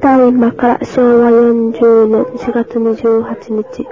[0.00, 3.86] ただいまから昭和40年4月28日、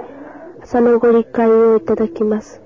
[0.63, 2.61] 朝のご理解をいただきます。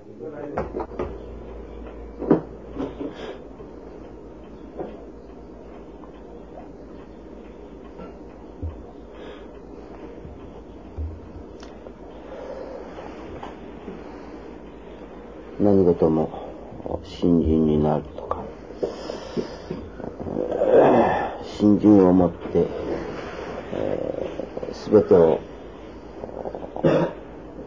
[15.60, 16.30] 何事も
[17.04, 18.42] 新人になるとか、
[21.44, 22.83] 新人を持って、
[24.94, 25.40] べ、てを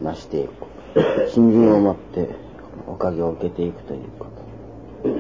[0.01, 0.67] 成していく。
[1.29, 2.31] 新人を持って
[2.87, 4.31] おかげを受けていくということ。
[5.03, 5.11] ど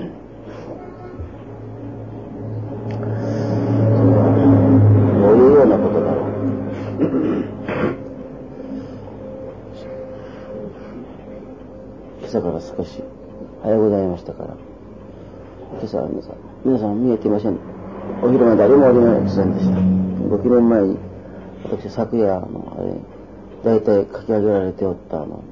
[5.32, 6.26] ういうようなことだろう。
[12.20, 13.02] 今朝から少し
[13.62, 14.56] 早ございましたから、
[15.72, 17.58] 今朝は皆さん、皆さん見えていません。
[18.22, 19.78] お昼間誰もおりませんでした。
[20.28, 20.96] ご議論前に、
[21.68, 22.76] 私昨夜、あの、
[23.64, 25.42] あれ、大体書き上げられておったあの、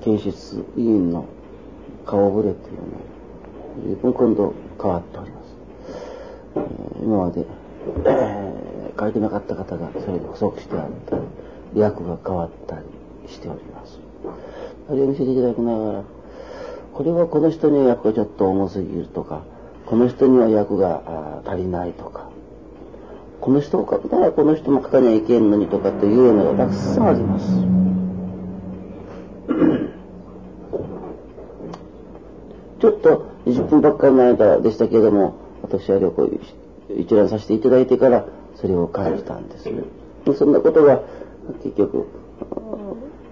[0.00, 1.26] 検出委員の
[2.06, 2.88] 顔ぶれっていうのは、
[3.84, 5.56] 随分今度変わっております。
[6.56, 7.44] えー、今まで、
[8.06, 11.22] えー、書いてなかった方がそれで補足してあったり、
[11.74, 12.86] 役が変わったり
[13.28, 14.00] しております。
[14.88, 16.02] あれを見せていただきながら、
[16.94, 19.42] これはこの人には役がちょっと重すぎるとか、
[19.92, 22.30] この人には役が足りないとか、
[23.42, 27.44] この人を書くならこの人も書かにゃいけんのにとかというのがたくさんあります。
[32.80, 36.30] ちょっと20分ばっかりの間でしたけれども、私は旅行
[36.96, 39.82] 一覧させていただいてからそれを感じたんですね。
[40.34, 41.02] そんなことが
[41.62, 42.06] 結局、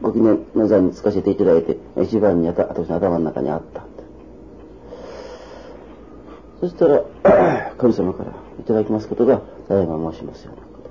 [0.03, 3.90] ご記念の座につかせていただいて、一番に私の頭の中にあった。
[6.61, 7.03] そしたら、
[7.79, 8.31] 神様から
[8.61, 10.91] いただきますことが、ただいま申しますようなこと。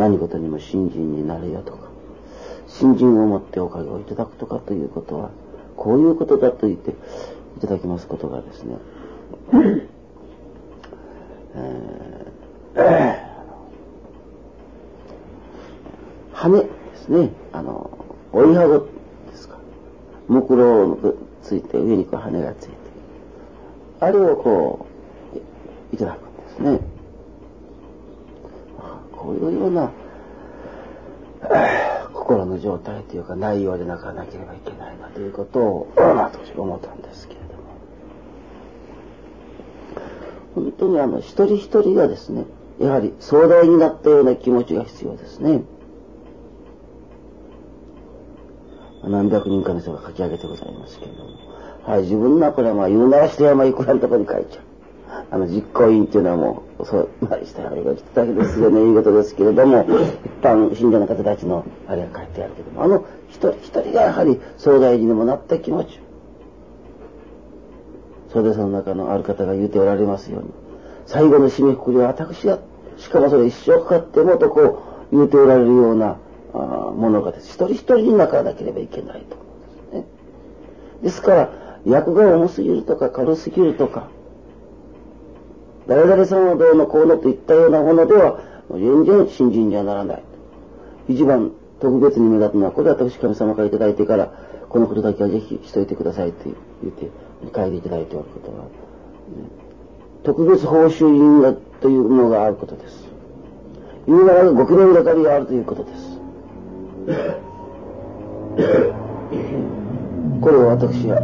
[0.00, 1.88] 何事にも新人になれよとか、
[2.68, 5.30] 新人をもっておかげをいただくとかということは、
[5.76, 8.76] こういうことだと言っていただきますことがですね、
[11.54, 12.38] えー
[16.32, 17.90] 羽ですね、あの、
[18.32, 18.86] 追いはごで
[19.34, 19.56] すか。
[20.28, 22.76] 木炉がついて、上にこう羽がついて、
[24.00, 24.86] あれをこ
[25.34, 26.80] う、いただくんですね。
[29.12, 29.90] こういうような、
[32.14, 37.58] 心の状態というか内容でなかなければいけないなということを、私は思ったんですけれども。
[40.54, 42.44] 本当にあの、一人一人がですね、
[42.78, 45.62] やはり壮大になったような気持ちが必要ですね。
[49.08, 51.30] 何百人かの人が書き上げてございますけれども。
[51.84, 54.64] はい、自分のこれはまあ言うならして山いくらのところに書いちゃう。
[55.30, 59.88] あの実行委員っていうのはもう、そう、まあ、した山が言っただけですよね、いいことですけれども、一
[60.42, 66.00] 般信者の方たちのあれが書いてあるけども、あの一人一人がやはり総大寺にもなった気持ち。
[68.32, 70.50] それでその中のある方が言うておられますように、
[71.06, 72.58] 最後の締めくくりは私が、
[72.98, 76.18] しかもそれ一生かかってもとこう言うておられるような、
[76.52, 77.48] ものがです。
[77.50, 80.04] 一人一人に泣かなければいけないとですね。
[81.02, 81.50] ですから、
[81.86, 84.08] 役が重すぎるとか軽すぎるとか、
[85.86, 90.22] 誰々さんはどうのこうのといったようなものでは、全然信心にはならない。
[91.08, 94.32] 一番特別に目立つのは、これは私神様から頂いてから、
[94.68, 96.44] このことだけはぜひしといてくださいと
[96.82, 97.10] 言って、
[97.54, 98.70] 書いていただいておることは、ね、
[100.24, 103.08] 特別報酬因果というのがあることです。
[104.06, 106.07] 言うならご記念係があるということです。
[110.40, 111.20] これを私は、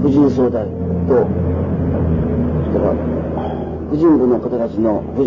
[0.00, 0.64] 婦人総代
[1.06, 1.28] と、
[2.66, 2.94] それから
[3.90, 5.20] 婦人部の方たちの、え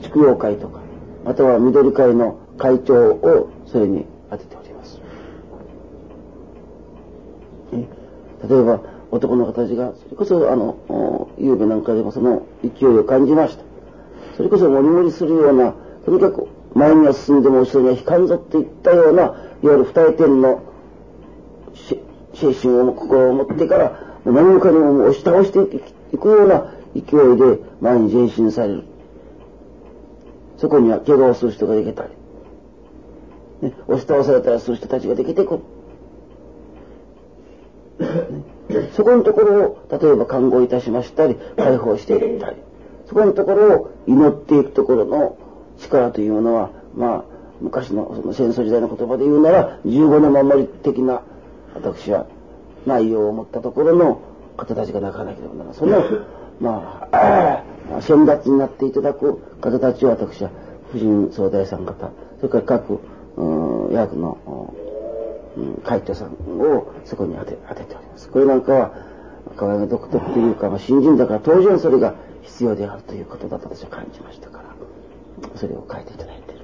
[0.00, 0.80] ー、畜養会とか、
[1.24, 5.00] または緑会の会長をそれに当てております。
[7.72, 7.78] 例
[8.56, 8.80] えば、
[9.10, 10.76] 男の方たちが、それこそ、あの、
[11.38, 13.64] 夕べなんかでもその勢いを感じました。
[14.36, 15.74] それこそもりもりするような
[16.04, 20.62] とにかく前には進んでも後ろには引かんぞっていったような、いわゆる二重天の
[22.34, 25.60] 精神を、心を持ってから、何もかにも押し倒して
[26.12, 28.84] いくような勢いで前に前進される。
[30.56, 32.08] そこには怪我をする人ができたり、
[33.62, 35.60] ね、押し倒されたりする人たちができてく。
[38.96, 42.56] そこのところを、例えば看護いたしましたり、解放していったり、
[43.06, 45.36] そこのところを祈っていくところの
[45.78, 47.24] 力というものは、まあ、
[47.60, 51.22] 昔のその戦争時代の言葉で言うなら、15の守り的な、
[51.74, 52.26] 私は
[52.86, 54.20] 内容を持ったところの
[54.56, 55.74] 方たちが泣かなければならない。
[55.74, 56.02] その、
[56.60, 57.62] まあ、
[58.00, 60.50] 先達になっていただく方たちを私は、
[60.92, 63.00] 婦人総大さん方、それから各、
[63.36, 64.72] うん、役の、
[65.56, 66.30] うん、会長さん
[66.60, 68.28] をそこに当て当てております。
[68.28, 68.92] これなんかは、
[69.56, 74.64] 河合が独特というか、まあ、新人だから当然それが必要であるということだと私は感じましたから、
[75.56, 76.58] それを書いていただいてい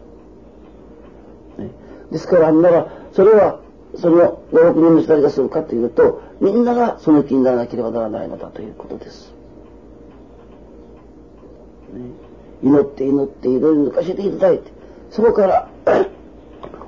[1.58, 1.66] る。
[1.66, 1.70] ね、
[2.10, 3.60] ですから、あんなら、それは、
[3.96, 9.32] その5、6人の人たちがするかというと、みんながその気にならなければならないのだということです。
[11.92, 12.00] ね、
[12.62, 14.70] 祈って祈っていろいろ抜かせていただいて、
[15.10, 15.68] そこから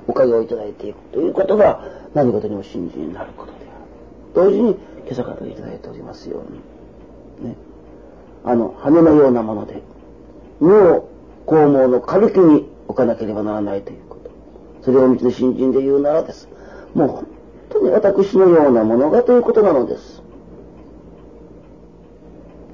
[0.07, 1.83] おかげをいただいていくということが
[2.13, 3.57] 何事にも信心になることで
[4.35, 4.49] ある。
[4.49, 6.43] 同時に今朝からいただいておりますよ
[7.41, 7.55] うに、ね、
[8.45, 9.81] あの羽のようなもので、
[10.61, 11.09] 身を
[11.45, 14.31] 肛門の軽きに置かなければならないということ。
[14.83, 16.47] それを道の新人で言うならです。
[16.93, 17.27] もう本
[17.69, 20.21] 当に私のようなものがということなのです。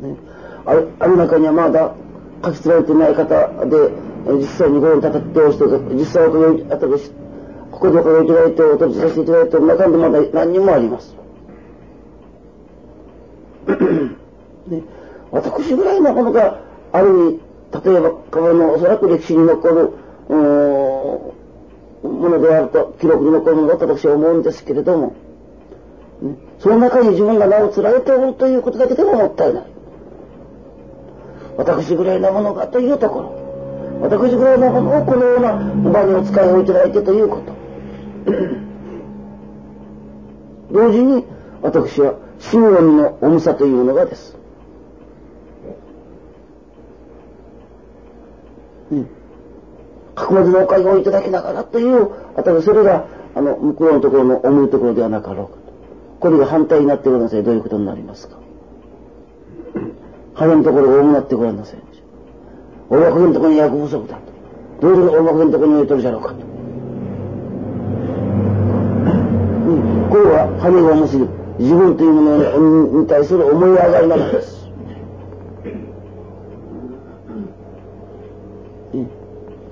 [0.01, 0.15] ね、
[0.65, 1.93] あある中にはまだ
[2.43, 3.91] 書き継がれてない方で、
[4.37, 6.93] 実際にご縁立てをして、実際おかげあたり、
[7.71, 11.15] ここでおかげいただいて、お取りさせていただいて、中でまだ何人もあります。
[14.67, 14.83] ね、
[15.31, 16.59] 私ぐらいのものが
[16.91, 17.39] ある意味、
[17.71, 19.91] 例えば、川のおそらく歴史に残る、
[20.29, 21.33] も
[22.01, 25.13] のであると、記録に残るものだと私は思うんですけれども、
[26.21, 29.63] ね、その中に自分が名を連ねておるということだけでももったいない。
[31.57, 33.39] 私ぐらいのものがというところ。
[34.01, 35.53] 私ぐらいのものをこのような
[35.91, 37.53] 場にお使いをいただいてということ。
[40.71, 41.25] 同時に
[41.61, 44.38] 私は真音の重さというのがです。
[48.91, 49.07] うん。
[50.15, 53.05] 格まずのおかげをいただきながらという、私それが、
[53.35, 55.59] あの、向こうのところの重いところではなかろうかと。
[56.19, 57.43] これが反対になってごらんなさい。
[57.43, 58.37] どういうことになりますか
[60.33, 61.79] 羽のところが重なってごらんなさい。
[62.89, 64.21] お役のところに役不足だと。
[64.81, 66.35] どういうお役のところに置いとるじゃろうかと。
[66.35, 66.37] う
[69.71, 71.29] ん、これは羽が重すぎる。
[71.59, 74.58] 自分というものに対する思い上がりなのです。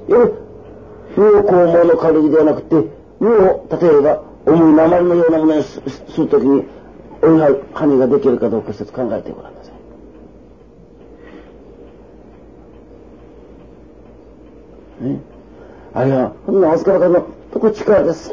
[0.07, 2.75] 身を肛門の軽いではなくて、
[3.19, 5.81] 身を例えば重い鉛のようなものにす
[6.17, 6.63] るときに、
[7.21, 9.71] おいは羽ができるかどうか一つ考えてごらんなさ
[15.01, 15.03] い。
[15.03, 15.19] ね、
[15.93, 18.31] あれは、ほんの預か方のとこ力です。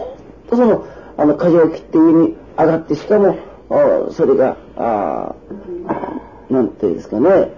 [0.49, 0.87] とその、
[1.17, 3.37] あの、舵を切って上に上がって、しかも、
[4.11, 5.35] それが、あ
[6.50, 7.53] なんていうんですかね、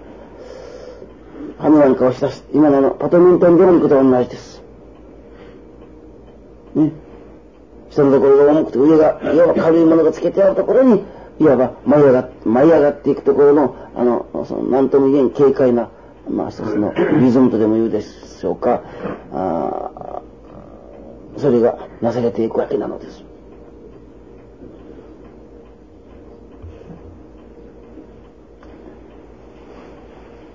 [1.59, 4.61] 羽なんかをしたし、今のパトミントンでも行くと同じです。
[6.75, 6.91] ね。
[7.89, 11.03] 下のところが重くて上が、いわば軽いものがつけてあるところに、
[11.39, 15.89] いわば舞い上が舞い上がっていくところの、あの、その、なんとも言えん軽快な、
[16.29, 18.83] まあ一つのリズムとでも言うでしょうか、
[19.33, 20.21] あ
[21.37, 23.23] それがなされていくわけなのです。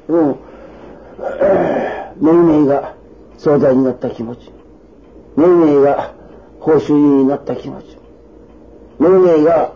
[0.08, 0.36] もう、
[2.62, 2.94] めいめいが
[3.38, 4.50] 壮大になった気持ち。
[5.36, 6.14] めいめいが
[6.60, 7.96] 報酬になった気持ち。
[8.98, 9.72] めいめいが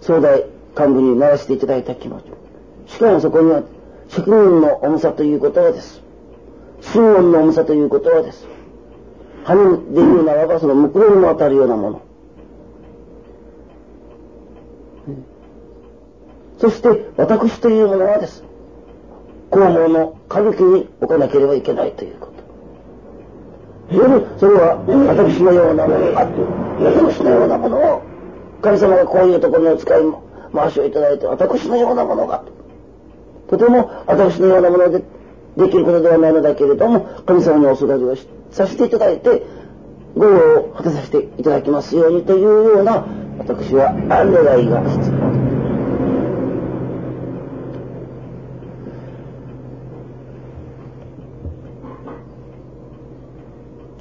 [0.00, 0.44] 総大
[0.76, 2.24] 幹部にならせていただいた気持ち。
[2.92, 3.62] しかもそこには
[4.08, 6.02] 責任の重さということはです。
[6.80, 8.46] 心音の重さということはです。
[9.44, 12.00] 羽で言うならばその向こうにも当たるようなもの。
[16.58, 18.42] そして私というものはです。
[19.56, 22.36] 肛門の歌舞伎に置かなければいけないということ。
[24.38, 26.40] それは私のようなものがあって、
[26.84, 28.02] 私のようなものを、
[28.60, 30.02] 神様がこういうところにお使い
[30.52, 32.44] 回しをいただいて、私のようなものが、
[33.48, 35.02] とても私のようなもので
[35.56, 38.16] できることではないのだけれども、神様にお育てを
[38.50, 39.42] させていただいて、
[40.16, 43.06] ご用を果たさせていただきますようにというような、
[43.38, 44.28] 私は願
[44.60, 45.25] いが必要。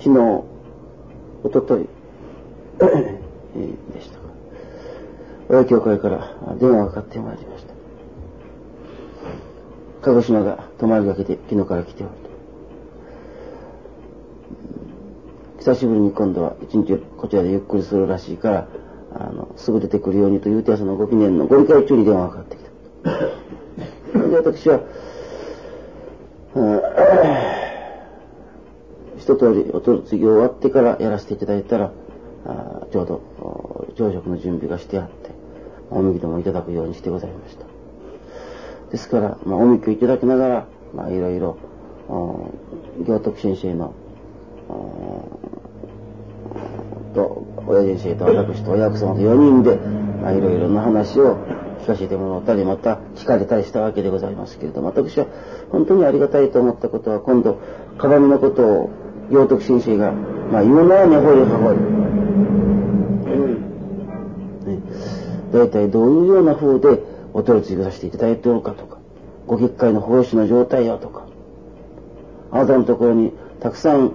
[0.05, 0.21] 昨日、
[1.43, 1.87] おととい、
[2.77, 2.85] で
[4.03, 4.25] したか。
[5.49, 7.73] 親教会から電話がかかってまいりました。
[10.03, 12.11] 鹿児島が泊まりがけで昨日から来ておる
[15.57, 15.63] と。
[15.71, 18.67] 久しぶりに今度は一日こちらでゆっくりするらしいから、
[19.11, 22.63] あの、すぐ出てくるようにというて、そのご記念のご理解中に電話がかかってき
[24.21, 24.27] た。
[24.27, 24.81] で、私は、
[26.53, 27.44] うん
[29.25, 31.91] 一通りお卒業終わってからやらせていただいたら、
[32.45, 35.31] あちょうど朝食の準備がしてあって、
[35.89, 37.65] おみきでもいただくようにしてございました。
[38.91, 41.57] ですから、まあ、おみきをいただきながら、まあ、いろいろ、
[42.07, 43.95] 行徳先生の、
[47.15, 49.77] と、親先生と私と親子様と4人で、
[50.21, 51.37] まあ、いろいろな話を
[51.81, 55.25] 聞かせてもらったり、また聞かれたりしたわけでございますけれども、私は
[55.71, 57.57] 本当にありがたいと思ったことは、今度、
[57.97, 61.79] 鏡のことを行徳先生が、まあ、言うのはねほりはほり。
[64.71, 64.79] ね、
[65.51, 67.03] 大体どういうような風で
[67.33, 68.97] お取り次ぎさせていただいておるかとか、
[69.45, 71.25] ご結界の奉仕の状態やとか、
[72.51, 74.13] あなたのところにたくさん、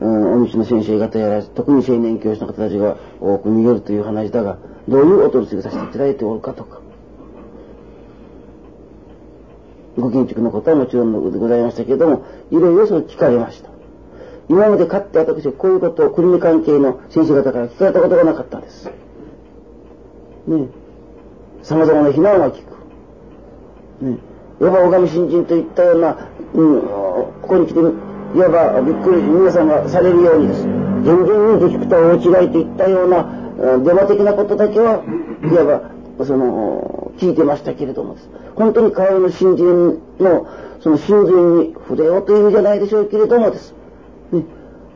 [0.00, 6.80] うん、お道の先生方やら、特に青年教師の方たちが多く逃げるという話だが、どういうお取り次ぎさせていただいておるかとか、
[9.98, 13.70] ご建築のことはもちろんでございましたけれども、いろいろそれ聞かれました。
[14.50, 18.90] 今までかって私はこういうことを国関係の先生方から聞かれたことがなかったんです。
[20.48, 20.66] ね
[21.62, 24.04] 様々な非難は聞く。
[24.04, 24.18] ね
[24.60, 27.82] いわば拝み新人といったような、うん、ここに来て、い
[28.40, 30.62] わばびっくり皆さんがされるようにです。
[30.62, 35.04] 全然にできくと大違いといったような、デマ的なことだけは、
[35.44, 38.28] いわば、その、聞いてましたけれどもです。
[38.56, 40.48] 本当に川の新人の、
[40.80, 43.79] その新人に触れようという意味じゃないでしょうけれどもです。
[44.32, 44.44] ね、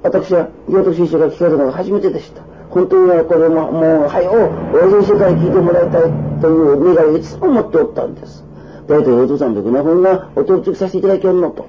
[0.03, 2.43] 私は行徳師匠が聞かれたのが初めてでした。
[2.71, 8.45] 本当にはこれも、もう、はい、お、大先生から聞いてもらいたいという願いをいつも持っておったんです。
[8.87, 11.67] 大体お父さんどこなふうなお取り次ぎさせていただきよんのと。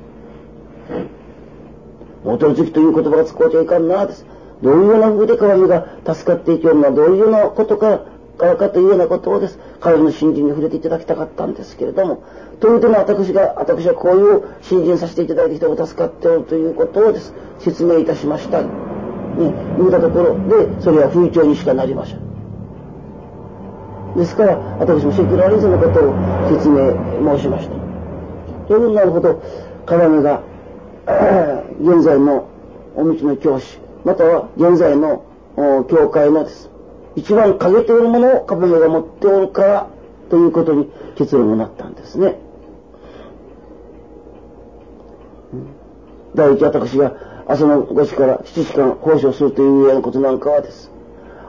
[2.26, 4.26] お取り次ぎという言葉が使うちゃいかんな、です。
[4.62, 8.02] どういうような風で鏡が助かっていきよるのはどういうようなことか、
[8.38, 9.60] からかというようなことをです。
[9.80, 12.24] 彼の新人に触れていただきたかったんですけれども、
[12.60, 17.34] という点も私が、私はこういう新人させていただいて人が助かっておるということをです。
[17.60, 18.62] 説明いたしました。
[18.62, 18.68] ね、
[19.78, 22.20] 言うたところで、それは風潮にしかなりません。
[24.16, 26.14] ですから、私もセキュラリズムのことを
[26.50, 26.94] 説明
[27.36, 27.76] 申しました。
[28.68, 29.42] というなるほど、
[29.86, 30.42] 鏡が、
[31.82, 32.48] 現在の
[32.96, 35.24] お道の教師、または現在の
[35.90, 36.72] 教会のです。
[37.18, 39.88] 一番陰ているものを鏡が持っておるから、
[40.30, 42.40] ということに結論がなったんですね。
[46.36, 47.14] 第一私が
[47.48, 50.92] 朝の5時から7時間奉仕をするというようなことなんかはです。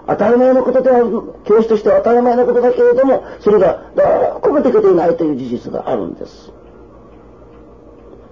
[0.07, 1.11] 当たり前のことである、
[1.45, 6.53] 教師としては当たり前のことだけれども、それがどこもできていないという事実があるんです。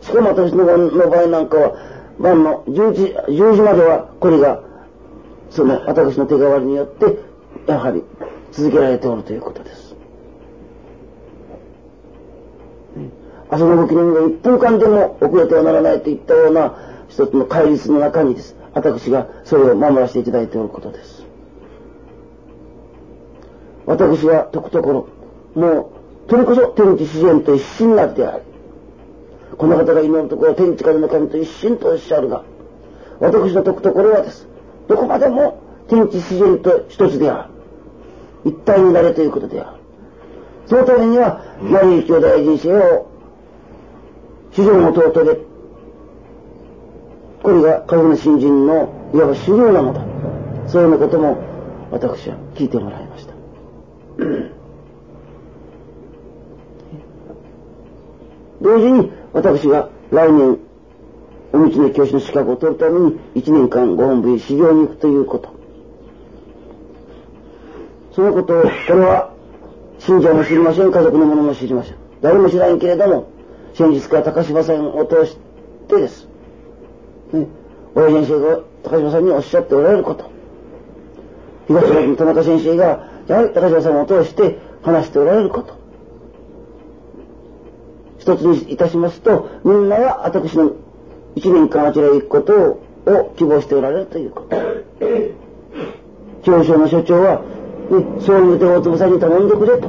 [0.02, 1.72] しかも私の場合なんかは、
[2.20, 4.60] 晩の10時、10時まではこれが、
[5.50, 7.18] その私の手代わりによって、
[7.66, 8.04] やはり
[8.52, 9.83] 続けられておるということです。
[13.50, 16.74] 朝の動きのが1分間でも遅れてはならないといったような
[17.08, 18.56] 一つの戒律の中にです。
[18.72, 21.24] 私がそれを守らせていただいておることです。
[23.86, 25.08] 私は解くとこ
[25.54, 25.92] ろ、も
[26.26, 28.42] う、それこそ天地自然と一心なってある。
[29.58, 32.42] この方が祈るところ天地からの神と一心とおっしゃるが、
[33.20, 34.48] 私の解くところはです。
[34.88, 37.48] どこまでも天地自然と一つであ
[38.44, 38.50] る。
[38.50, 39.76] 一体になれということである。
[40.66, 43.06] そのためには、マリー兄弟人生を、
[44.54, 45.38] 主上の弟で、
[47.42, 50.00] これが彼の新人のいわば修行なのだ。
[50.68, 51.36] そういうようなことも
[51.90, 53.34] 私は聞いてもらいました。
[58.62, 60.58] 同時に私が来年
[61.52, 65.48] お道の教師の資格を取るために1年間ご本部へ修行に行くということ。
[68.12, 69.32] そのことを、これは
[69.98, 71.96] 信者も知りません、家族の者も知りません。
[72.22, 73.33] 誰も知らんけれども、
[73.74, 75.36] 先日から高島さんを通し
[75.88, 76.28] てです。
[77.32, 77.48] ね、
[77.94, 80.30] 親先生が高島さんにおっしゃっておられること。
[81.66, 85.74] 東村の田中先生がやはり高島さんを通して話しておられること。
[88.18, 90.72] 一つにいたしますと、みんなは私の
[91.34, 94.56] 一年間あちらへ行くことを希望しておられるということ。
[96.42, 97.40] 教省の所長は、
[97.90, 99.88] ね、そういうて大坪さんに頼んでくれと。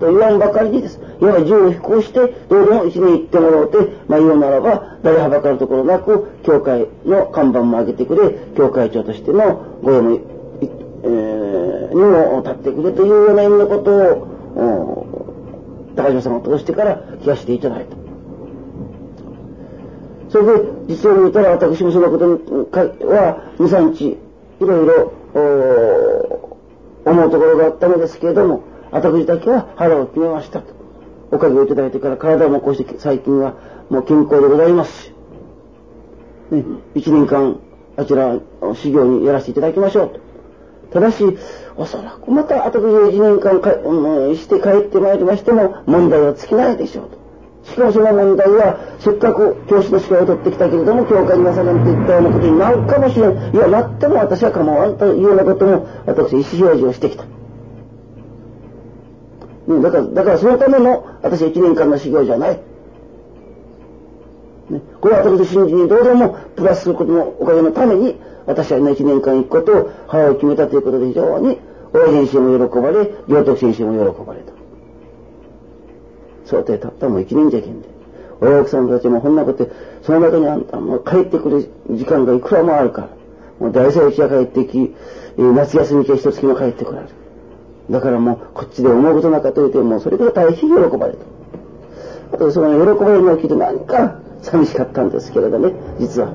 [0.00, 1.00] と言わんばかりにです。
[1.20, 10.18] いわば銃を飛行して、どうでも一年行ってもらおうて、まあ言うならば、誰はばかるところなく、教会の看板も上げてくれ、教会長としてのご用も
[11.06, 14.26] えー、にも立ってくれというような意味のことを、
[15.94, 17.96] 高島さんを通してから聞かせていただいた。
[20.30, 22.24] それで、実際に言ったら私もそのこと
[23.06, 24.18] は、2、3日、い
[24.60, 25.12] ろいろ、
[27.04, 30.75] 思うところがあったのですけれども、私だけは腹を決めましたと。
[31.30, 33.54] おかげをいただいてから体もこうして最近は
[33.90, 35.12] もう健康でございますし、
[36.50, 36.64] ね、
[36.94, 37.60] 1年間
[37.96, 38.38] あちら
[38.74, 40.20] 修行にやらせていただきましょうと。
[40.92, 41.24] ただし、
[41.76, 47.26] おそらくまた後で1年間か、うん、して帰ってまいりましても問題は尽きないでしょうと。
[47.64, 53.54] しかもその問題は、せっかく教師の資格を取ってきたけれども、教会になさなんていったようなことになるかもしれん。
[53.54, 57.24] いや、なっても私は構わんというようなことも、私、意思表示をしてきた。
[59.68, 62.60] だから、だからそのための、私は1年間の修行じゃない。
[64.70, 71.58] ね、これは私信じにどうでもプラスすることのおかげのために、私は1年間行くことを母を決めたということで非常に、
[71.92, 74.52] 大先生も喜ばれ、行徳先生も喜ばれた。
[76.44, 77.88] 想定たったもう一年じゃけんで。
[78.40, 79.66] 親奥さんたちもこんなこと、
[80.02, 83.08] その中にあんたもう帰ってくる時間がいくらもあるから。
[83.58, 84.94] もう大祭日が帰ってき、
[85.38, 87.14] 夏休み期は一月も帰ってこられる。
[87.90, 91.18] だからもうこっちで思うことなんかと言ってもうそれから大変喜ばれた。
[92.32, 96.28] あとその喜ばれるのを聞いて何か寂しかったんですけれどね、実は。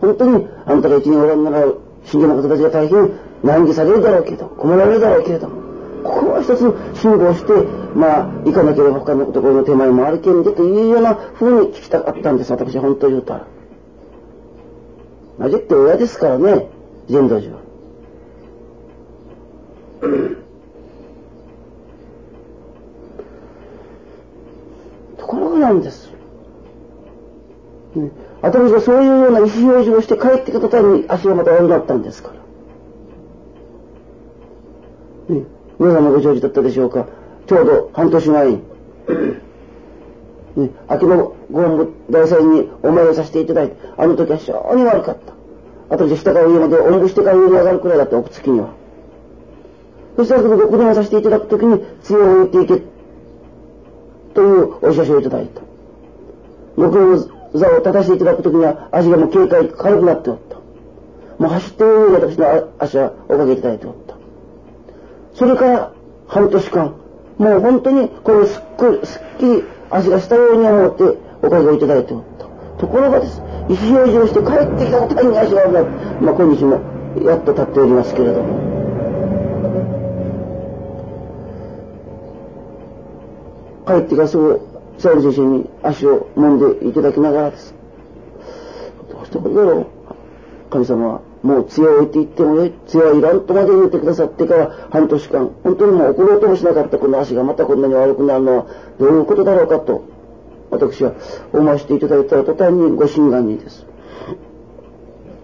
[0.00, 1.66] 本当にあんたが一年おらんなら
[2.04, 3.10] 信者の方たちが大変
[3.42, 5.62] 難儀されるだろうけど、困られるだろうけれども、
[6.02, 6.60] ここは一つ
[6.94, 7.52] 辛抱して、
[7.94, 13.46] まあ、行かなければ他のところの手前もあるけんでというような風に聞きたかったんです、私は本当に言うたら。
[15.38, 16.68] なぜって親ですからね、
[17.08, 17.60] 善道寺は。
[25.18, 26.12] ところがなんです。
[27.96, 28.10] ね、
[28.42, 32.30] 私がそういうような意思表示をして帰ってきた途端に足がまた悪くなったんですか
[35.28, 35.34] ら。
[35.34, 35.42] ね、
[35.78, 37.06] 皆さんもご承知だったでしょうか。
[37.46, 38.62] ちょうど半年前に、
[40.56, 45.34] ね、秋のご本部大祭にお参りさせていただいて、あの時は非常に悪かった。
[45.88, 48.68] 私下から上までおんぶしてから上に上がるくらいだった、奥付きには。
[50.16, 52.84] そしたらご子供させていただくときに、杖を置いていけ、
[54.34, 55.60] というお知らせをいただいた。
[56.76, 57.18] 僕の
[57.54, 60.56] 座を立たせていただくときには足がもう軽快軽くなっておった。
[61.38, 64.14] もう走っている私の足はおかげいただいておった。
[65.34, 65.92] それから
[66.28, 66.94] 半年間、
[67.38, 71.04] もう本当にこれすっくり、すっきり足がしたように思って
[71.42, 72.46] おかげをいただいておった。
[72.80, 75.90] ところがです、意思表示をして帰ってきた途端に足が悪くなって、
[76.24, 76.80] まあ今日も
[77.24, 78.74] やっと立っておりますけれども。
[83.86, 84.60] 帰ってからすぐ
[84.96, 87.74] 佐山先生に足を揉んでいただきながらです。
[89.12, 89.93] どうしてもいいだろう。
[90.74, 92.72] 神様はもう杖を置いていってもよい。
[92.88, 98.66] 杖はいらんとまで言ってくださってから半年間、本当にもう怒ろうともしなかったこの足がまたこんなに悪くなるのは
[98.98, 100.02] どういうことだろうかと、
[100.70, 101.12] 私は
[101.52, 103.86] 思わせていただいた途端にご心願にです。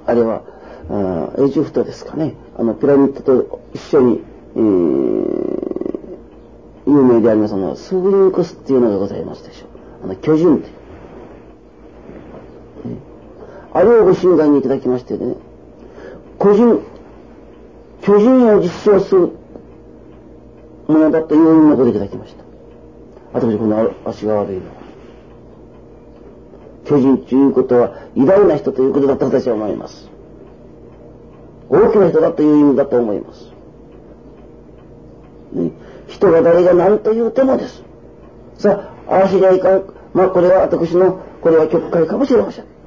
[0.04, 0.42] あれは、
[0.90, 2.34] あエジプトですかね。
[2.58, 4.24] あの、ピラミッドと一緒に、
[4.56, 5.80] えー
[6.86, 9.68] 有名でありますあの、スブリンクスっていうのがございますでしょう。
[10.04, 10.79] あの、巨人って。
[13.72, 15.34] あれをご診断にいただきましてね、
[16.40, 16.82] 巨人、
[18.02, 19.30] 巨人を実証する
[20.88, 22.44] ものだというようなこといただきました。
[23.32, 24.80] 私、この足が悪いのは。
[26.84, 30.10] 巨人ということは偉大な人ということだと私は思います。
[31.68, 33.52] 大きな人だという意味だと思います。
[35.52, 35.70] ね、
[36.08, 37.84] 人が誰が何と言うてもです。
[38.58, 39.84] さあ、ああしりゃいかん。
[40.12, 42.79] まあこれは私の、これは曲解かもしれません。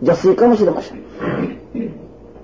[0.00, 0.98] 邪推かもしれません。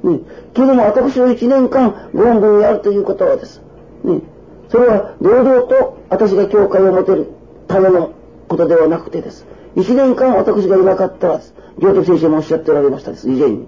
[0.04, 0.20] ね、
[0.52, 3.60] けども私を一年間ご本分にあるということはです。
[4.04, 4.20] ね、
[4.68, 7.28] それは堂々と私が教会を持てる
[7.68, 8.12] ための
[8.48, 9.46] ことではなくてです。
[9.76, 11.54] 一年間私がいなかったらです。
[11.78, 13.30] 行徳先生もおっしゃっておられましたです。
[13.30, 13.66] 以前に。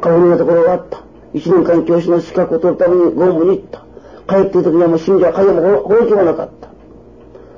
[0.00, 1.02] 顔になところがあった。
[1.32, 3.84] 一年間教師の資格を取るためにご本部に行った。
[4.28, 6.68] 帰っている時にはもう信者は彼も放棄もなかった。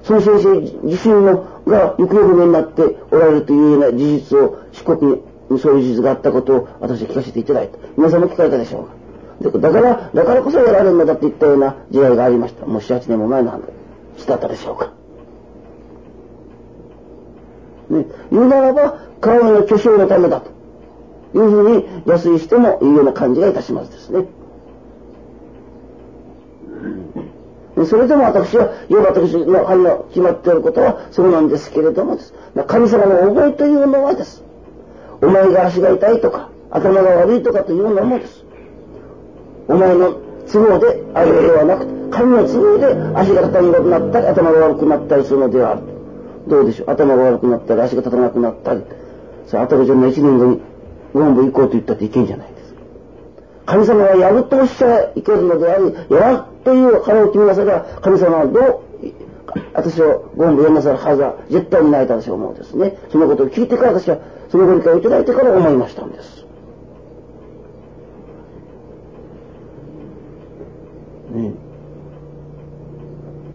[0.04, 7.78] その先生自身のが行方不明になっておられるというような事実を四国にそういう事実があったことを私は聞かせていただいた。
[7.96, 8.80] 皆さんも聞かれたでしょ
[9.40, 9.58] うか。
[9.58, 12.66] だから、だからこそやられるのだといったような時代がありました。
[12.66, 13.62] もう7、8年も前の話
[14.26, 14.92] だったでしょうか。
[17.90, 20.50] ね、言うならば、川の巨匠のためだと
[21.34, 24.26] いうふうに安いしてもいいような感じがいたしますですね。
[27.86, 32.32] それでも私は、要は私の範囲の決まっていることはそうなんですけれどもです。
[32.66, 34.44] 神様の思いというのはです。
[35.20, 38.44] お前が足が痛いとか、頭が悪いとかというのもです。
[39.66, 40.14] お前の
[40.46, 42.86] 都合であるのではなくて、神の都合で
[43.18, 45.80] 足が立たなくなったり、頭が悪くなったりするのである。
[46.46, 48.82] どうでしょう頭が悪くなったり、足が立たなくなったり。
[49.48, 50.60] それ、あたるじゃの一年後に、
[51.12, 52.53] 本部行こうと言ったっていけんじゃない。
[53.66, 58.84] 神様はやるとおっしゃいけるのであり、やらという腹を決めなされば、神様はどう
[59.72, 62.98] 私をご本部読まさるはずは絶対にないと私は思うんですね。
[63.10, 64.18] そのことを聞いてから私は
[64.50, 66.44] そのご理解をいただいてから思いましたんです。
[71.32, 71.52] ね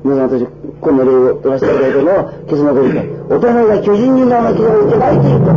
[0.04, 0.48] 皆さん私、
[0.80, 3.10] この例を取らせていただいたのは、今朝のご理解。
[3.30, 5.52] お互いが巨人にならなければいけないということ。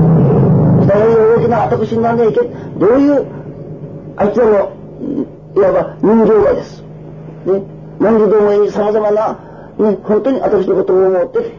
[0.83, 3.42] お互いが大きな私にならないけどういう、
[4.17, 4.73] あいつらの、
[5.55, 6.83] いわば人情がです。
[6.83, 7.63] ね。
[7.99, 9.39] 何時同盟に様々な、
[9.79, 11.53] ね、本当に私のことを思って、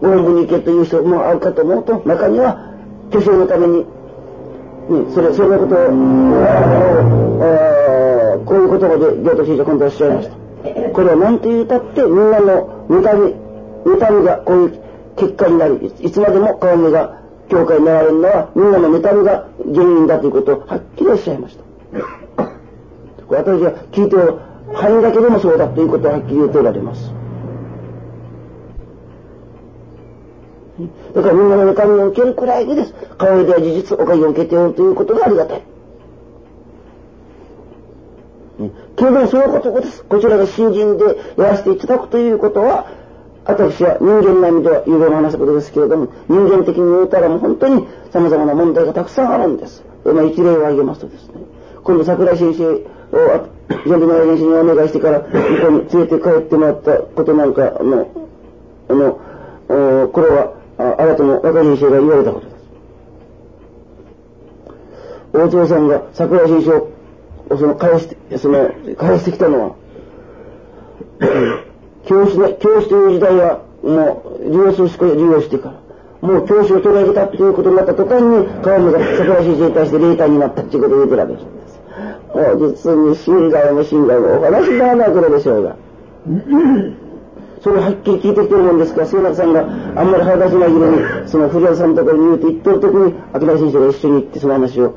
[0.00, 2.74] ご本部に行けという人もあるかと思うと、中には、
[3.10, 3.84] 巨匠のために、ね、
[5.14, 5.78] それ、それのことを、
[8.46, 10.36] こういう言葉で、行徒師匠今度おっしゃいました。
[10.92, 13.34] これは何と言うたってみんなの妬み、
[13.84, 14.80] 妬みがこういう
[15.16, 17.19] 結果になり、いつまでも顔目が
[17.50, 21.64] 教会になられるのはみんなの妬みが原因だということをはっきりおっしゃいました。
[23.28, 24.38] 私は聞いてる
[24.72, 27.12] 範囲だけでもそうだということをはっきり言っておられます。
[31.14, 32.94] だからみんなの妬みを受けるくらいにです。
[33.18, 35.62] 顔では事実おかげを受けておるということがありがたい。
[38.96, 40.04] けれどもそのことです。
[40.04, 41.04] こちらが新人で
[41.36, 42.86] やらせていただくということは、
[43.44, 49.82] 私は人間並みでは有名な話ことですけれども、人間的に言うたらもう本当に様々な問題がたくさんあるんです。
[50.04, 51.34] まあ、一例を挙げますとですね、
[51.82, 52.76] 今度桜井先生を、
[53.68, 58.08] ジャンプ長先生にお願いしてから、向こうに連れて帰ってもらったことなんかの、
[58.88, 59.20] あの、
[60.08, 62.60] これは、あなたの若い先生が言われたことです。
[65.32, 66.72] 大坪さんが桜井先生
[67.54, 69.74] をその返して、その、返してきたのは、
[72.06, 75.72] 教師ね、教師という時代は、もう、利用するしか利用してか
[76.22, 81.60] ら、もう教師を取り上げたっていうことになった途端に、川野が桜井先生に対して霊体になったっていうことを言ってるわけです。
[82.34, 85.76] もう実に信頼も信頼もお話にならないことでしょうが。
[87.62, 89.64] それをはっきり聞いてきてるもんですから、末永さんがあ
[90.04, 94.94] んまり腹立ちないように、その古谷さんのところに言うと言ってる時に、秋田先生が一緒に行ってその話を、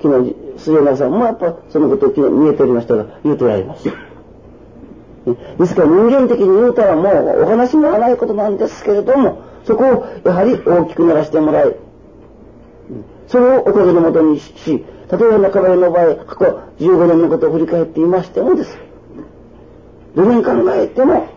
[0.00, 3.88] 昨日、末永さんもやっぱそのことを昨日見えておりましたが、言うておられます。
[5.58, 11.76] ですから人間的に言うたらもうお話にならないことなんですけれども、そこをやはり大きくならしてもらい、
[13.26, 18.78] それをおかげのもとにし、例えば中村の場合、過去15年のことを振り返っていましてもです。
[20.14, 21.28] どれに考えても、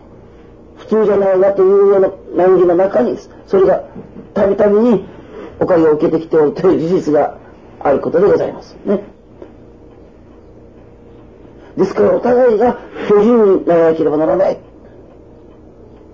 [0.76, 2.10] 普通じゃないなというような
[2.46, 3.84] 難儀の中に、それが
[4.34, 5.04] たびたびに
[5.60, 7.38] おかげを受けてきておるという事実が
[7.80, 8.76] あることでございます。
[8.84, 9.04] ね。
[11.76, 14.58] ですからお互いが巨人にならなければならない。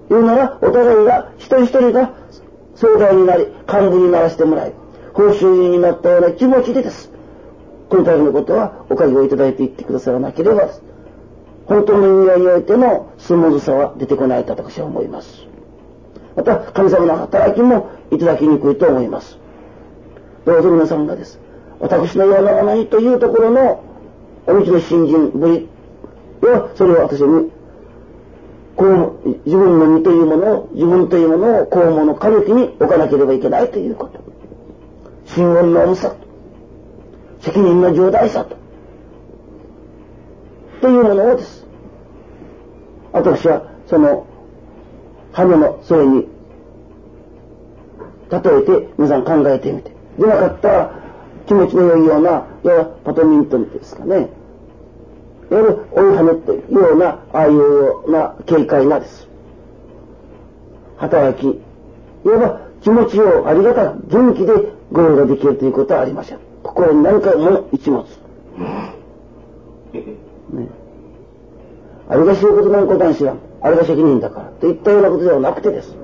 [0.09, 2.15] 言うなら、お互いが一人一人が
[2.75, 4.73] 相談になり、幹部にならせてもらい、
[5.13, 7.11] 報酬になったような気持ちでです。
[7.89, 10.83] この度のことはおかげをいただいていってくださらなければです、
[11.67, 15.47] 本当の意味合いにおいてのスムーズさは出てこないと私は思います。
[16.37, 19.39] また、神様の働きもいただきにくいと思います。
[20.47, 21.41] どうぞ皆さんがです。
[21.81, 23.85] 私のようなものにというところの
[24.49, 25.69] お道の新人ぶり
[26.41, 27.53] は、それを私に、
[28.77, 34.21] こう、自分の身というものを、自分というものをこうもの軽きに置かなければいけないということ。
[35.27, 36.15] 信言の重さ、
[37.41, 38.57] 責任の重大さと、
[40.81, 41.67] というものをです。
[43.13, 44.27] 私は、その、
[45.33, 46.27] 羽のそれに、
[48.31, 49.93] 例えて皆さん考えてみて。
[50.19, 50.91] でなかったら、
[51.47, 54.38] 気持ちの良いような、いわパトミントンですかね。
[55.51, 59.29] いわる追い跳ねというような、ああいうような軽快なです。
[60.99, 61.61] 働き。
[62.25, 64.53] いわば気持ちをありがたく元気で
[64.93, 66.39] ゴールができるということはありません。
[66.63, 68.05] 心に何かも一物。
[69.93, 70.69] ね、
[72.09, 73.39] あれが仕事なんことなん知らん。
[73.61, 74.47] あれが責任だから。
[74.61, 75.97] といったようなことではなくてです。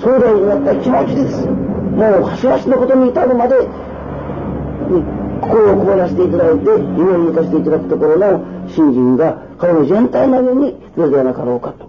[0.00, 1.46] そうだになった気持ちです。
[1.46, 5.17] もう端々のことに至るまでに
[5.48, 11.87] 心を凍らせていただいて夢を向かせていただくところの信心が彼の全体のに必要ではなかろうかと。